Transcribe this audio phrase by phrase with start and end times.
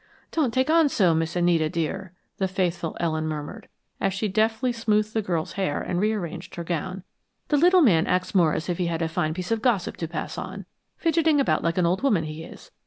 [0.31, 3.67] "Don't take on so, Miss Anita, dear," the faithful Ellen murmured,
[3.99, 7.03] as she deftly smoothed the girl's hair and rearranged her gown;
[7.49, 10.07] "the little man acts more as if he had a fine piece of gossip to
[10.07, 10.65] pass on
[10.97, 12.71] fidgeting about like an old woman, he is.